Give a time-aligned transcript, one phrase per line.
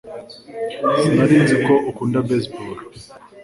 [0.99, 2.77] Sinari nzi ko ukunda baseball